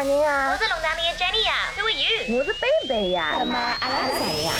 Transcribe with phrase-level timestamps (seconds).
[0.00, 0.50] 啥人啊？
[0.50, 2.38] 我是龙潭里的 Jenny 呀，Who are you？
[2.38, 3.36] 我是贝贝呀。
[3.38, 4.52] 那么阿拉是谁呀？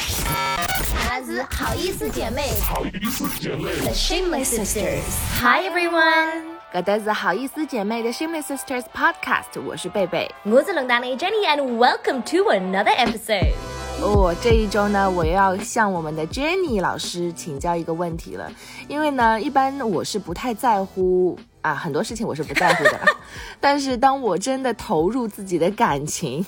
[0.98, 2.50] 阿拉是好意思姐妹。
[2.60, 3.74] 好意思姐妹。
[3.76, 5.00] The Shameless Sisters。
[5.40, 6.42] Hi everyone。
[6.74, 10.30] 搿搭是好意思姐妹的 Shameless Sisters Podcast，我是贝贝。
[10.42, 13.54] 我是龙潭里的 Jenny，and welcome to another episode。
[14.02, 18.52] 哦，这一周呢，我又要向我们的 Jenny 老师请教一个问题了，
[18.88, 23.00] 因为呢，一般我是不太在乎啊，很多事情我是不在乎的，
[23.60, 26.44] 但是当我真的投入自己的感情。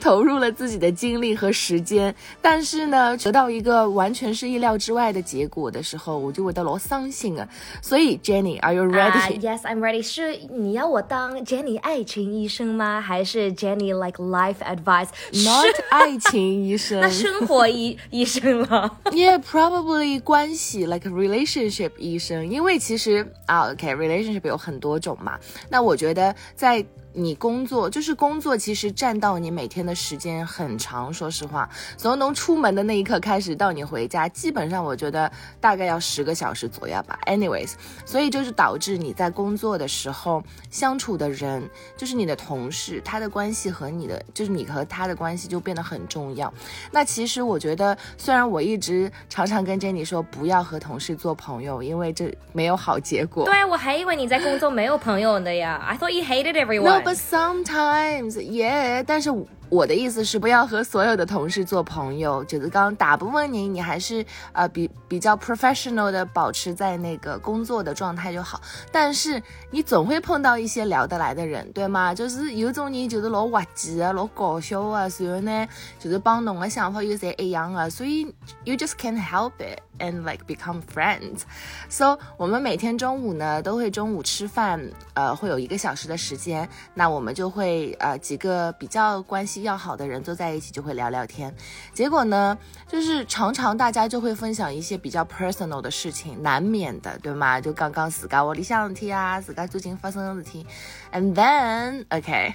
[0.00, 7.48] 投入了自己的精力和时间，但是呢，得到一个完全是意料之外的结果的时候，我就会得老伤心啊。
[7.80, 9.40] 所以，Jenny，Are you ready?
[9.40, 10.02] Yes, I'm ready.
[10.02, 13.00] 是你要我当 Jenny 爱情医生吗？
[13.00, 15.08] 还是 Jenny like life advice?
[15.44, 18.98] Not 爱情医生，那生活医医生了。
[19.06, 25.38] Yeah, probably 关系 like relationship 医生，因为其实啊，OK，relationship 有很多种嘛。
[25.68, 31.12] 那我觉得在你工作就是工作，其实占到你每天的时间很长。
[31.12, 37.18] 说实话，从能出门的那一刻开始到你回家，基本上我觉得大概要十个小时左右吧。
[37.26, 37.72] Anyways，
[38.06, 46.52] 所以就是导致你在工作的时候相处的人，就是你的同事，他的关系和你的，就是你和他的关系就变得很重要。
[46.90, 53.44] 那其实我觉得，虽然我一直常常跟 Jenny 说不要和同事做朋友，因为这没有好结果。
[53.44, 55.82] 对，我还以为你在工作没有朋友的呀。
[55.86, 57.01] I thought you hated everyone.
[57.04, 59.30] But sometimes, yeah，但是
[59.72, 68.60] 我的意思是不要和所有的同事做朋友，就是刚大部分你你还是呃比比较 professional 的保持在那个工作的状态就好。
[68.90, 72.14] 但是你总会碰到一些聊得来的人，对吗？
[72.14, 75.66] 就是有种人就是老滑稽啊，老搞笑啊，然后呢
[75.98, 78.26] 就是帮侬的想法又侪一样啊，所以
[78.64, 81.44] you just can't help it and like become friends.
[81.88, 89.61] So 我们每天中午呢都会中午吃饭，呃会有一个小时的时间，那我们就会呃几个比较关系。
[89.62, 91.54] 要好的人坐在一起就会聊聊天，
[91.94, 92.56] 结果呢，
[92.86, 97.60] 就是常常大家就会分享一些比较 personal 的事情，难免的，对吗？
[97.60, 100.66] 就刚刚自家窝里向的事啊，自家最近发生的事情
[101.12, 102.54] ，and then OK,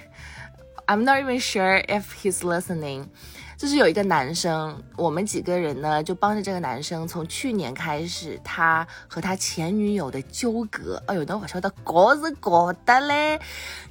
[0.86, 3.06] I'm not even sure if he's listening。
[3.56, 13.40] 就是有一个男生，我们几个人呢就帮着这个男生，从去年开始，他和他前女友的纠葛，哎呦，那我说的搞是搞的嘞，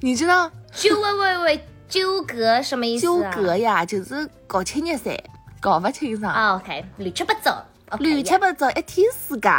[0.00, 0.50] 你知道？
[0.72, 1.68] 就喂喂喂。
[1.88, 5.18] 纠葛什么意思纠葛呀，就是搞清热噻，
[5.58, 6.32] 搞不清爽。
[6.32, 7.64] 啊，OK，乱七八糟，
[7.98, 9.50] 乱七八糟一天世界。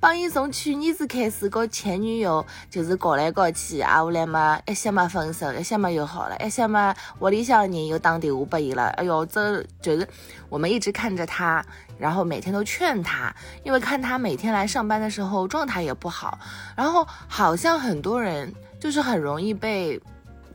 [0.00, 8.86] 帮伊从去年子开始，跟前女友就是搞来搞去，啊，后来嘛，一些嘛分手，一些嘛又好了，一些嘛屋里向人又打电话拨伊了。
[8.96, 10.08] 哎哟，这就是
[10.48, 11.62] 我们一直看着他，
[11.98, 13.30] 然后每天都劝他，
[13.62, 16.38] 因为看他每天来上班的时候状态也不好，
[16.74, 20.00] 然后好像很多人就是很容易被。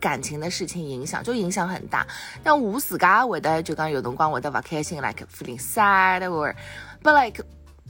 [0.05, 2.05] 感情的事情影响就影响很大，
[2.43, 7.43] 但我自噶会得就讲有辰光会得不开心，like feeling sad or，but like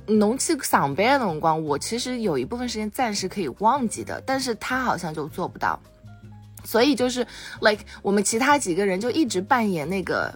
[0.07, 5.77] 侬去上班的辰光，我其实有一部分时间暂时可以忘记的，但是他好像就做不到，
[6.63, 7.27] 所以就是
[7.59, 10.33] like 我们其他几个人就一直扮演那个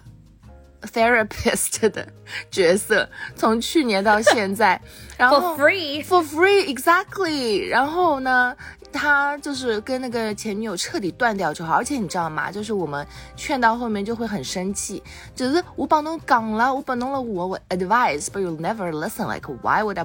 [0.82, 2.06] therapist 的
[2.50, 4.80] 角色，从去年到现在，
[5.16, 8.56] 然后 for free for free exactly，然后呢？
[8.92, 12.50] 他就是跟那个前女友彻底断掉之后，而且你知道吗？
[12.50, 15.00] 就是我们劝到后面就会很生气，
[15.32, 20.04] 就是我帮侬讲了，我帮侬了我我 advice，but you never listen，like why would I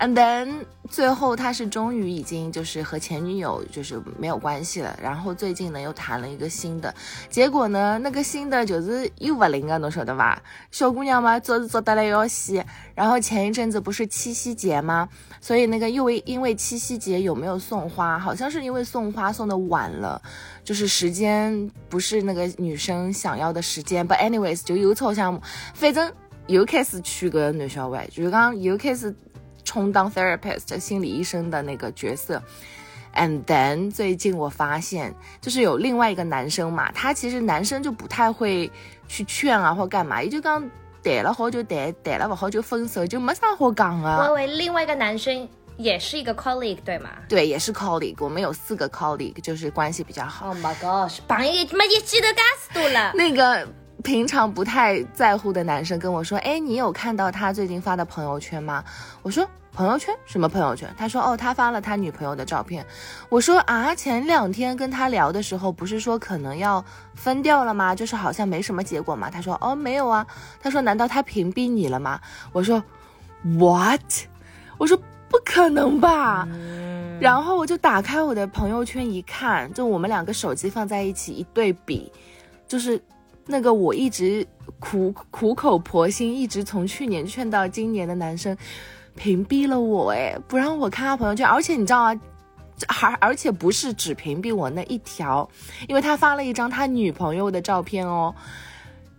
[0.00, 6.94] And then 最后他是终于已经就是和前女友就是没有关系了，然后最近呢又谈了一个新的，
[7.28, 10.42] 结果呢那个新的就是又不灵啊，侬晓得吧？
[10.70, 15.06] 小姑娘嘛做是做得来要死，然后前一阵子不是七夕节吗？
[15.38, 18.18] 所以那个又为因为七夕节有没有送花？
[18.18, 20.20] 好像是因为送花送的晚了，
[20.64, 24.08] 就是时间不是那个女生想要的时间。
[24.08, 25.42] But anyways 就又凑项目，
[25.74, 26.10] 反正
[26.46, 29.14] 又开始娶个男小孩，就是刚又开始。
[29.70, 32.42] 充当 therapist 心理医生的那个角色
[33.14, 38.68] ，and then 最近我发现，就是有另外一个男生嘛，他其实男生就不太会
[39.06, 40.68] 去劝啊或干嘛，也就刚
[41.04, 44.18] 谈了好久谈，谈了不好就分手，就没啥好讲啊。
[44.18, 47.10] 我以为另外一个男生也是一个 colleague 对吗？
[47.28, 50.48] 对，也是 colleague，我们有四个 colleague，就是关系比较好。
[50.48, 53.12] Oh my gosh，朋友没一记得干死多了。
[53.14, 53.68] 那个。
[54.02, 58.82] 平常不太在乎的男生跟我说：“哎，你有看到他最近发的朋友圈吗？”
[59.20, 62.84] 我说：“朋友圈什么朋友圈？”他说：“哦，他发了他女朋友的照片。”
[63.28, 66.84] 我说：“啊，前两天跟他聊的时候，不是说可能要
[67.14, 67.94] 分掉了吗？
[67.94, 70.26] 就是好像没什么结果嘛。”他说：“哦，没有啊。”
[70.60, 72.20] 他说：“难道他屏蔽你了吗？”
[72.52, 72.82] 我说
[73.42, 74.00] ：“What？”
[74.78, 74.96] 我说
[75.28, 76.48] ：“不可能吧。”
[77.20, 82.10] 然后我就打开我的朋友圈一看，就我们两个手机放在一起一对比，
[82.66, 82.98] 就是
[83.44, 84.46] 那个我一直
[84.78, 88.56] 苦苦口婆心，一直从去年劝到今年的男生，
[89.16, 92.20] 屏蔽了我，哎，不让我看他朋友圈，而且你知道吗？
[92.88, 95.46] 还而且不是只屏蔽我那一条，
[95.86, 98.34] 因为他发了一张他女朋友的照片哦。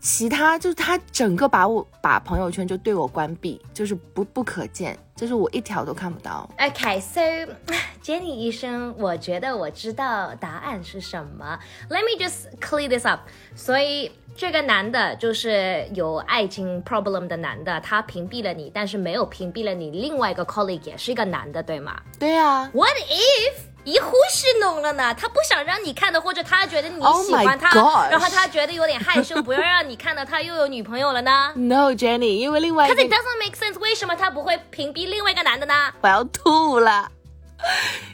[0.01, 6.49] 其他就是他整个把我把朋友圈就对我关闭，就是不不可见，就是我一条都看不到。
[6.59, 7.21] OK，so、
[8.03, 11.59] Jenny 医生，我觉得我知道答案是什么。
[11.87, 13.21] Let me just clear this up。
[13.55, 23.53] 所以这个男的就是有爱情 problem 的男的，他屏蔽了你，但是没有屏蔽了你另外一个 colleague 也是一个男的，对吗对啊，？What if？
[23.83, 25.13] 一忽视弄了呢？
[25.15, 27.69] 他不想让你看的，或者他觉得你 Oh 喜欢他
[28.09, 35.73] 然后他觉得有点害羞，不要让你看到他又有女朋友了呢 No Jenny，因为另外一 Cause 个 it doesn't make sense，为什么他不会屏蔽另外一个男的呢？
[36.01, 37.09] 我要吐了，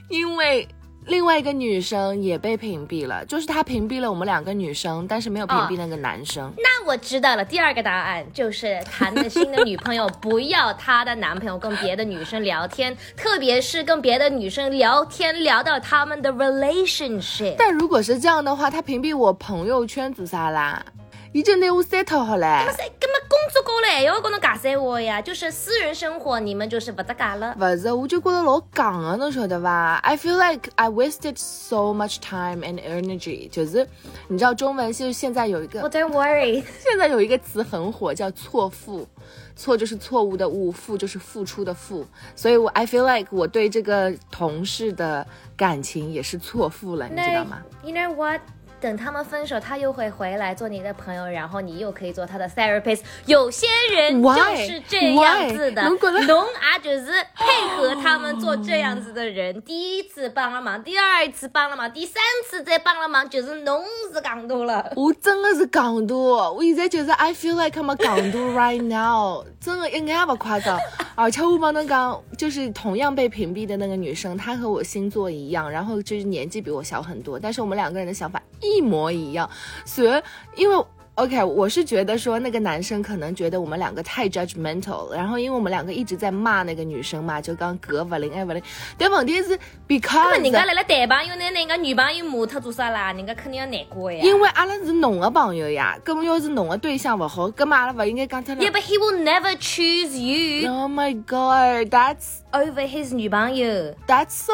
[0.09, 0.67] 因为
[1.07, 6.51] 另外一个女生也被屏蔽了，就是他屏蔽了我们两个女生，但是没有屏蔽那个男生。
[6.57, 17.55] 那我知道了，第二个答案就是谈了新的女朋友，不要她的男朋友跟别的女生聊天，特别是跟别的女生聊天聊到他们的 relationship。
[17.57, 20.85] 但如果是这样的话，他屏蔽我朋友圈子啥啦？
[21.33, 22.45] 已经拿我 settle 好嘞。
[22.45, 27.55] 噻，根本工作过了还要跟侬尬三话呀，就是私人生活你们就是不搭嘎了。
[27.57, 33.49] 不是，我就觉得老戆的，侬晓得吧？I feel like I wasted so much time and energy。
[33.49, 33.87] 就是
[34.27, 39.07] 你知道中文就现在有一个 don't worry， 现在有一个词很火，叫错付。
[39.55, 45.25] 错就是错误的误，付就是付出的付，所以我 I feel like 我对这个同事的
[45.57, 48.39] 感情也是错付了，你知道吗？You know what？
[48.79, 53.01] 等他们分手，他又会回来做你的朋友，然后你又可以做他的 therapist。
[53.25, 55.81] 有些人就是这样子的
[56.27, 59.59] 侬啊就是配合他们做这样子的人。
[59.63, 63.83] 第一次帮了忙，第二次帮了忙，第三次再帮了忙，就是侬
[64.13, 64.91] 是戆多了。
[64.95, 70.79] 我真的是港督，我现在就是 I feel like I'm a 港督 right now，真的一眼也不夸张。
[71.19, 79.49] 而且我帮侬讲，就是同样被屏蔽的那个女生，她和我星座一样，然后就是年纪比我小很多，但是我们两个人的想法一模一样。
[79.83, 80.21] 所以
[80.55, 80.85] 因为
[81.17, 88.61] OK，我是觉得说那个男生可能觉得我们两个太 judgmental，然后因为我们两个一直在骂那个女生嘛，就讲格不灵爱不灵，
[88.99, 93.11] 但问题是 because 那么人家来了谈朋友呢，人家女朋友骂他做啥啦？
[93.13, 94.19] 人家肯定要难过呀。
[94.23, 103.95] 因为阿拉是侬的朋友呀，根本要是侬的对象不好，根本阿拉不应该讲他 Yeah, but he will never choose you Oh my god, that's over his 女朋友。
[104.05, 104.53] that's so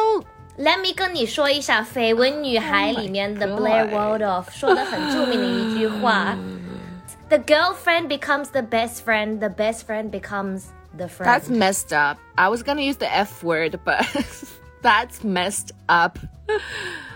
[0.59, 6.37] Let me 跟你说一下《绯闻女孩》里面的 Oh my Blair God Waldorf 说的很着名的一句话：“
[7.29, 10.65] The girlfriend becomes the best friend, the best friend becomes
[10.97, 12.19] the friend。” that's messed up.
[12.35, 14.05] I was gonna use the F word, but
[14.83, 16.19] that's messed up.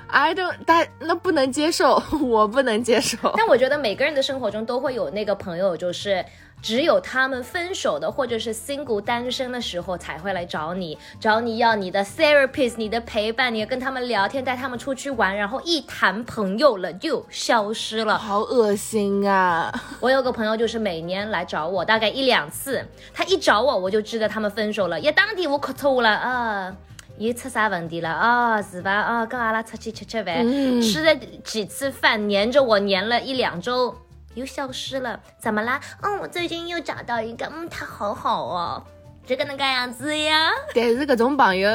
[0.08, 3.32] I don't that 那不能接受，我不能接受。
[3.36, 6.24] 但我觉得每个人的生活中都会有那个朋友，就是
[6.67, 18.17] 只有他们分手的或者是 single 单身的时候才会来找你，找你要你的 therapist，你的陪伴，你要跟他们聊天，带他们出去玩，然后一谈朋友了就消失了。
[18.17, 19.73] 好恶心啊！
[20.01, 26.75] 我有个朋友就是每年来找我，大概一两次，他一找我我就知道他们分手了，一当地我磕头了啊。
[27.17, 28.91] 又出啥问题了啊、是吧？
[28.91, 30.45] 啊，跟阿拉出去吃吃饭，
[30.81, 33.95] 吃了几次饭，黏着我黏了一两周，
[34.37, 35.79] 又消失了，怎么啦？
[36.03, 38.83] 嗯，我最近又找到一个，嗯，他好好哦，
[39.25, 40.51] 这个能干样子呀？
[40.75, 41.69] 但是搿种朋友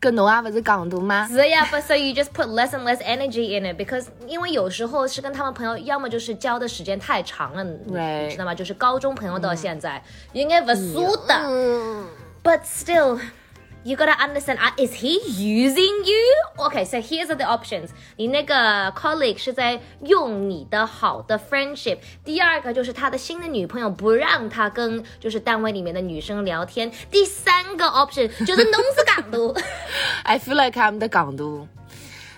[0.00, 1.28] 跟侬也不是港独吗？
[1.30, 8.52] 是呀，but so you just put less and less energy in it because 因为有时候是跟他们朋友，要么就是交的时间太长了，你知道吗？
[8.52, 11.34] 就是高中朋友到现在，应该不熟的。
[11.46, 12.08] 嗯
[12.42, 13.20] But still,
[13.84, 14.58] you gotta understand.
[14.60, 16.34] Uh, is he using you?
[16.58, 17.90] Okay, so here's the options.
[18.16, 21.98] 你那个 colleague 是在用你的好的 friendship。
[22.24, 26.90] 第二个就是他的新的女朋友不让他跟就是单位里面的女生聊天。
[27.10, 29.54] 第三个 option 就是弄死港督。
[30.24, 31.68] I feel like I'm the 港督。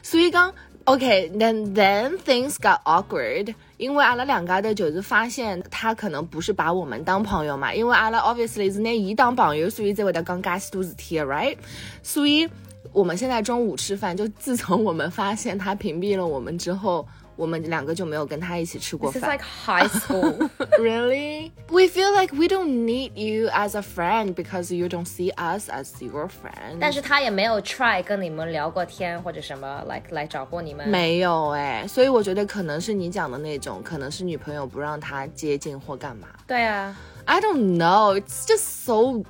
[0.02, 0.54] 所以讲
[0.86, 11.56] ，OK，then、then things got awkward，因为阿拉两家的就是发现他可能不是把我们当朋友嘛，因为阿拉 obviously 是拿伊当朋友，所以才会得讲噶许多事体，right？
[12.02, 12.48] 所以
[12.92, 17.06] 我们现在中午吃饭，就自从我们发现他屏蔽了我们之后。
[17.35, 19.31] 我们两个就没有跟他一起吃过 This is 饭。
[19.37, 20.49] like high school.
[20.77, 21.51] really?
[21.69, 25.69] We feel like we don't need you as a friend because you don't see us
[25.69, 26.77] as your friend.
[26.79, 30.87] 但是他也没有 try 跟你们聊过天或者什么来来找过你们。
[30.87, 36.27] 没有哎、所以我觉得可能是你讲的那种，可能是女朋友不让他接近或干嘛。
[36.45, 39.23] 对啊， I don't know, it's just so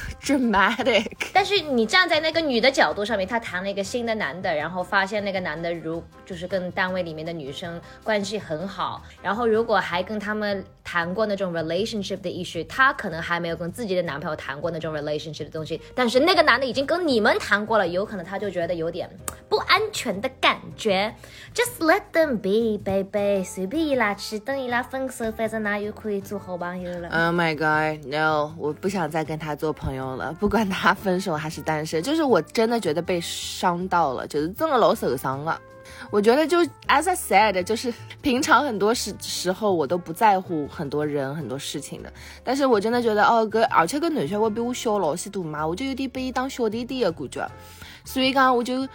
[0.22, 1.06] dramatic。
[1.32, 19.08] 但是你站在那个女的角度上面，她谈了一个新的男的，然后发现那个男的如就是跟单位里面的女生关系很好，然后如果还跟他们谈过那种 relationship 的 issue，她可能还没有跟自己的男朋友谈过那种 relationship 的东西，但是那个男的已经跟你们谈过了，有可能他就觉得有点
[19.48, 21.14] 不安全的感觉。
[21.54, 27.08] Just let them be, baby，随便伊拉去，等伊拉分手，反正那又可以做好朋友了。
[27.10, 28.52] Oh my god, no！
[28.58, 35.60] 我不想再跟他做朋友了，不管他分手还是单身，就是我真的觉得被伤到了，就是真的老受伤了。
[36.10, 47.50] 我觉得就 as I said，就是平常很多时时候我都不在乎很多人很多事情的，但是我真的觉得哦，个而且个男小孩比我小老许多嘛，我就有点被伊当小弟弟的感觉，
[48.04, 48.88] 所以讲我就。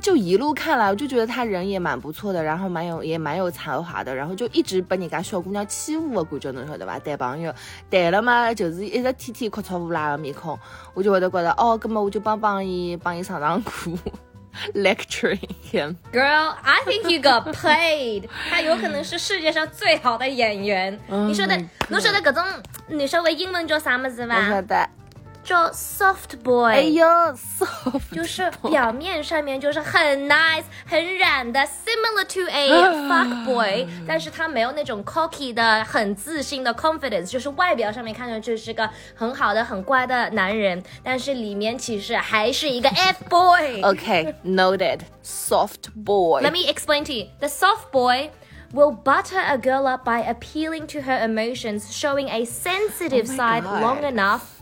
[0.00, 6.98] 就一路看来，我就觉得他人也蛮不错的，然后蛮有也蛮有才华的，然后就一直被人家小姑娘欺负的感觉，侬晓得吧？
[6.98, 7.54] 谈朋友
[7.90, 10.58] 谈了嘛，就是一直天天哭吵无拉的面孔，
[10.94, 13.92] 我就会得觉得哦，根本我就帮帮伊帮伊上上课
[14.74, 15.38] ，lecturing
[15.70, 15.96] him。
[16.12, 18.28] Girl, I think you got played.
[18.50, 20.98] 他有可能是世界上最好的演员。
[21.28, 21.56] 你说的
[21.88, 22.44] 侬晓得搿种
[22.88, 24.62] 你说的英文叫啥么子我晓伐？
[24.62, 24.88] 得，
[25.43, 26.73] 叫 soft boy。
[26.73, 32.69] 哎呦，soft，就是表面上面就是很 nice 很软的，similar to a
[33.07, 43.81] fuck boy，但是他没有那种 cocky 的、很自信的 confidence，就是外表上面看上去是个很好的、很乖的男人，但是里面其实还是一个 f boy。
[43.81, 46.43] OK，noted，soft boy。
[46.43, 47.27] Let me explain to you.
[47.39, 48.29] The soft boy
[48.71, 53.35] will butter a girl up by appealing to her emotions, showing a sensitive Oh my
[53.35, 53.81] side God.
[53.81, 54.52] long enough,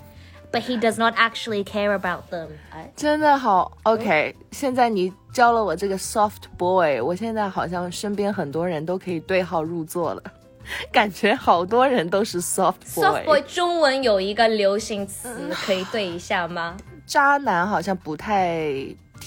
[0.53, 2.49] but he does not actually care about them.
[2.71, 4.35] 哎真的好，OK。
[4.53, 10.23] 现在你教了我这个 soft boy，我现在好像身边很多人都可以对号入座了，
[10.93, 13.05] 感觉好多人都是 soft boy。
[13.05, 16.77] Soft boy 中文有一个流行词可以对一下吗？
[17.07, 18.71] 渣男好像不太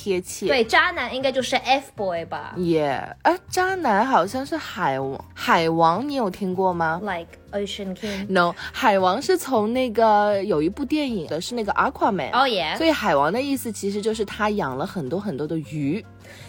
[0.06, 0.46] 贴切。
[0.46, 2.86] 对，渣男应该就是 F boy 吧也，
[3.24, 8.28] 哎，渣男好像是海王，海王你有听过吗，like Ocean King。
[8.30, 12.30] ？No，海王是从那个有一部电影的，是那个 Aquaman。
[12.34, 16.06] 哦耶所以海王的意思其实就是他养了很多很多的鱼，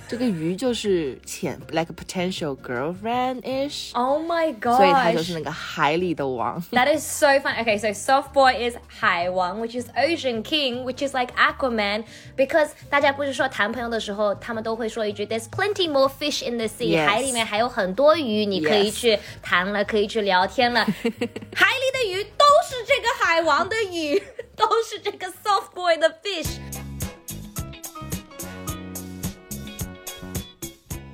[0.07, 4.75] 这个鱼就是潜，like a potential girlfriend ish，、 Oh my god！
[4.75, 6.61] 所以他就是那个海里的王。
[6.71, 7.55] That is so fun.
[7.63, 12.03] Okay, so soft boy is 海王，which is Ocean King, which is like Aquaman.
[12.35, 17.07] Because 大家不是说谈朋友的时候，他们都会说一句 "There's plenty more fish in the sea"，、 Yes.
[17.07, 18.95] 海里面还有很多鱼，你可以 Yes.
[18.95, 20.83] 去谈了，可以去聊天了。
[20.83, 24.21] 海里的鱼都是这个海王的鱼，
[24.57, 26.57] 都是这个 soft boy 的 fish。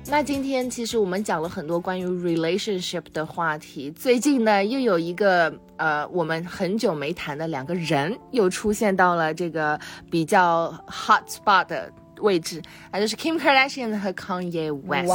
[0.05, 9.79] 那今天其实我们讲了很多关于 relationship 的话题，最近呢又有一个呃我们很久没谈的两个人又出现到了这个
[10.11, 15.09] 比较 hot spot 的位置，那就是 Kim Kardashian 和 Kanye West。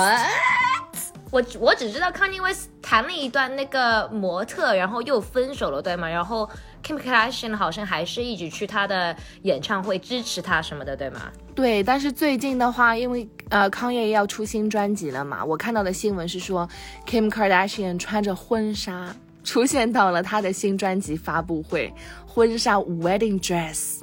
[1.30, 6.08] 我我只知道 Kanye 谈了一段那个模特，然后又分手了，对吗？
[6.08, 6.48] 然后
[6.82, 11.30] Kim Kardashian 好像还是一直去他的演唱会支持他什么的，对吗？
[11.54, 16.66] 对，但是最近的话，因为呃康也要出新专辑了嘛，我看到的新闻是说
[17.06, 21.92] ，Kim Kardashian 穿着婚纱出现到了他的新专辑发布会，
[22.26, 24.00] 婚纱 wedding dress，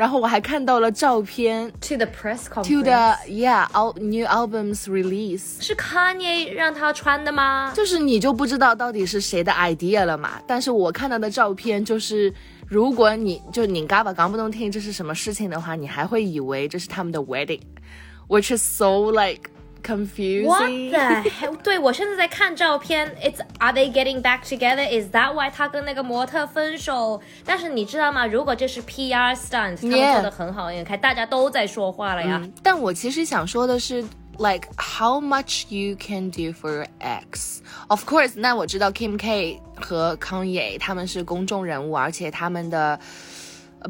[0.00, 2.68] 然后我还看到了照片 To the press conference。
[2.70, 3.68] to the yeah
[4.00, 5.60] new albums release。
[5.60, 7.70] 是 Kanye 让他穿的吗？
[7.76, 10.40] 就是你就不知道到底是谁的 idea 了嘛？
[10.46, 12.32] 但是我看到的照片就是，
[12.66, 19.50] 如果你就你嘎巴刚不能听这是什么事情的话，你还会以为这是他们的 wedding，which is so like
[19.83, 20.45] confusing。
[20.45, 21.55] What the hell？
[21.63, 24.83] 对我现在在看照片，It's are they getting back together?
[24.83, 27.21] Is that why 他跟那个模特分手？
[27.45, 28.25] 但是你知道吗？
[28.25, 32.41] 如果这是 PR stunt，他们 Yeah 做的很好，你看大家都在说话了呀。
[32.63, 34.01] 但我其实想说的是，
[34.37, 42.99] like how much you can do for your ex。Of course，那我知道 Kim K 和康也他们是公众人物，而且他们的。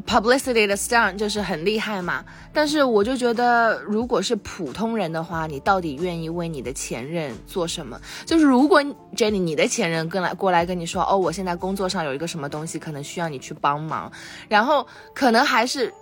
[0.07, 7.99] Publicity 的 stunt 就是很厉害嘛，但是我就觉得，如果是普通人的话，你到底愿意为你的前任做什么？
[8.25, 8.81] 就是如果
[9.17, 14.09] Jenny 你的前任跟来过来跟你说，哦，我现在工作上有一个什么东西，可能需要你去帮忙，
[14.47, 15.93] 然后可能还是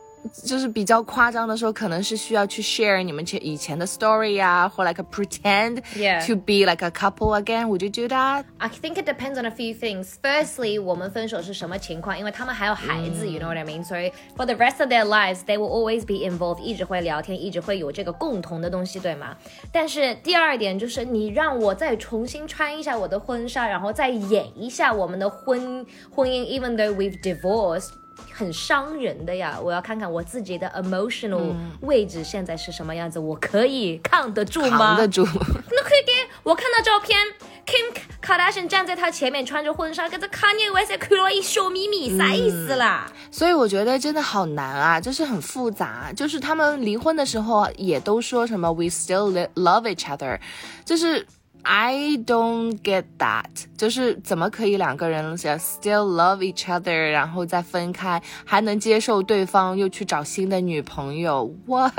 [0.42, 6.26] 就是比较夸张的说，可能是需要去 share 你们前以前的 story 呀、或 like a pretend Yeah.
[6.26, 7.66] to be like a couple again.
[7.66, 8.44] Would you do that?
[8.56, 10.14] I think it depends on a few things.
[10.22, 12.18] Firstly，我们分手是什么情况？
[12.18, 13.84] 因为他们还有孩子、y o u know what I mean？
[13.84, 19.36] 所以 for the rest of their lives, they will always be involved，一直会聊天，一直会有这个共同的东西，对吗？
[19.70, 27.90] 但是第二点就是，你让我再重新穿一下我的婚纱，然后再演一下我们的婚婚姻，even though we've divorced。
[28.31, 29.59] 很伤人的呀。
[29.61, 34.77] 我要看看我自己的 emotional 位置现在是什么样子，我可以抗得住吗？
[34.77, 35.23] 扛得住。
[35.71, 36.11] 那可以给
[36.43, 37.17] 我看到照片
[37.65, 43.11] ，Kim Kardashian 站在他前面穿着婚纱，跟着 Kanye West 看了一小咪咪，啥意思啦？
[43.31, 46.11] 所以我觉得真的好难啊，就是很复杂。
[46.15, 50.39] 就是他们离婚的时候也都说什么 “we still love each other”，
[50.83, 51.25] 就是
[51.63, 53.45] I don't get that，
[53.77, 61.93] 就是怎么可以两个人 still love each other，然后再分开，还能接受对方又去找新的女朋友？What？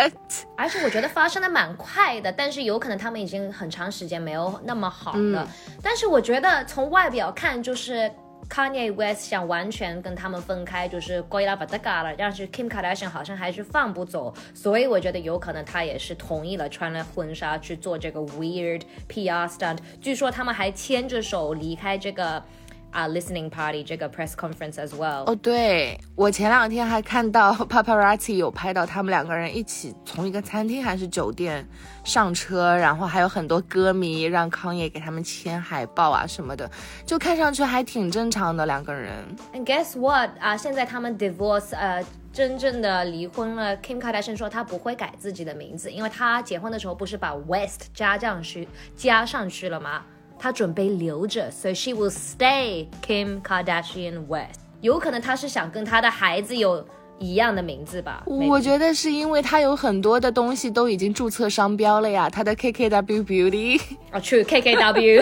[0.57, 5.47] 而且我觉得发生的蛮快的，但是有可能他们已经很长时间没有那么好了。
[5.83, 8.11] 但是我觉得从外表看，就是
[8.51, 19.79] Kanye West 想完全跟他们分开，就是归拉巴达嘎了，但是 Kim Kardashian 好像还是放不走，所以我觉得有可能他也是同意了穿了婚纱去做这个 weird PR stunt。
[20.01, 22.43] 据说他们还牵着手离开这个
[22.91, 25.25] 啊、listening party 这个 press conference as well。
[25.27, 31.67] 哦，对我前两天还看到 paparazzi 有拍到他们两个人一起从一个餐厅还是酒店
[32.05, 36.71] 上车，然后还有很多歌迷让康也给他们签海报啊什么的，
[37.07, 39.13] 就看上去还挺正常的两个人。
[39.53, 40.31] And guess what？
[40.41, 43.77] 啊，现在他们 divorce，呃，真正的离婚了。
[43.79, 48.67] Kim Kardashian 说她不会改自己的名字，因为她结婚的时候不是把 West 加上去
[48.97, 50.03] 加上去了吗？
[50.41, 54.61] 她准备留着，so she will stay Kim Kardashian West。
[54.81, 56.83] 有可能她是想跟她的孩子有
[57.19, 58.23] 一样的名字吧？
[58.27, 63.79] 我觉得是因为他有很多的东西都已经注册商标了呀，他的 KKW Beauty。
[64.11, 65.21] 啊，去 KKW。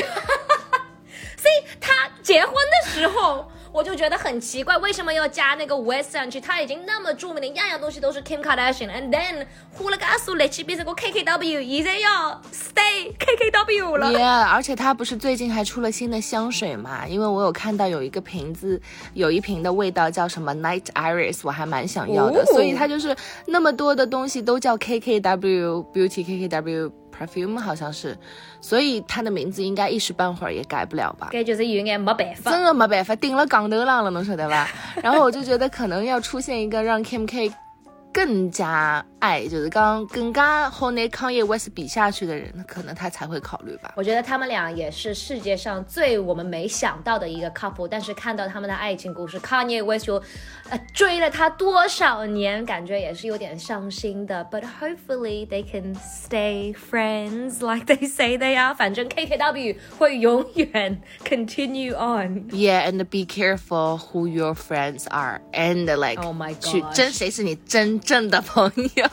[1.37, 6.41] 所以他结婚的时候，我就觉得很奇怪，为什么要加那个 West 上去？
[6.41, 14.11] 他已经那么著名的，样样东西都是 Kim Kardashian，and then 呼了个阿苏来去变成个 KKW，现在要 stay KKW 了。
[14.13, 17.07] Yeah，而且他不是最近还出了新的香水嘛？
[17.07, 18.81] 因为我有看到有一个瓶子，
[19.15, 22.41] 有一瓶的味道叫什么 Night Iris，我还蛮想要的。
[22.41, 23.15] 哦所以它就是
[23.47, 28.17] 那么多的东西都叫 KKW Beauty KKW Perfume，好像是，
[28.61, 31.29] 所以它的名字应该一时半会儿也改不了吧。
[31.33, 32.51] 感觉是有眼没办法。
[32.51, 34.69] 真的没办法，顶了杠头浪了，侬晓得吧？
[35.03, 37.53] 然后我就觉得可能要出现一个让 Kim K
[38.13, 43.93] 更加爱，就是刚更加和那康业 West 比下去的人，可能他才会考虑吧。
[43.97, 50.23] 我觉得他们俩也是世界上最我们没想到的一个 couple，但是看到他们的爱情故事，Kanye West 就
[50.69, 54.47] 呃追了他多少年，感觉也是有点伤心的。
[54.51, 58.75] But hopefully they can stay friends like they say they are。
[58.75, 62.49] 反正 KKW 会永远 continue on。
[62.51, 69.08] Yeah, and be careful who your friends are, and like, Oh my 去 gosh 真谁是你真正的朋友。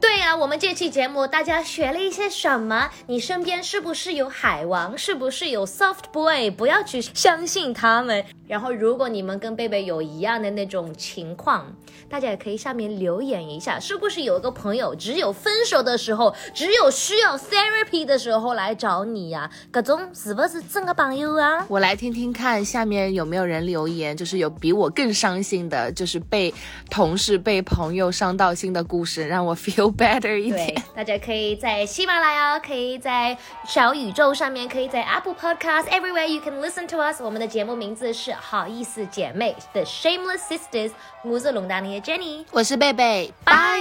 [0.00, 2.90] 对呀、我们这期节目大家学了一些什么？
[3.06, 4.96] 你身边是不是有海王？
[4.96, 6.50] 是不是有 soft boy？
[6.50, 8.24] 不要去相信他们。
[8.46, 11.74] 然后，如果你们跟贝贝有一样的那种情况，
[12.08, 21.64] 大家也可以下面留言一下，是不是有一个朋友只有分手的时候，只有需要 therapy 的时候来找你呀、各种是不是真的朋友啊？
[21.68, 26.52] 我来听听看下面有没有人留言，就是有比我更伤心的，就是被
[26.90, 37.22] 同事、被朋友伤到心的故事，让我 feel better 一对点。，大家可以在喜马拉雅，可以在小宇宙上面，可以在 Apple Podcast everywhere you can listen to us。
[37.22, 40.92] 我们的节目名字是好意思姐妹 The Shameless Sisters，
[41.22, 43.80] 我是龙丹妮的 Jenny，我是贝贝，拜。